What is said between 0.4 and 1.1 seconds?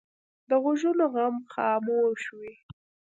د غوږونو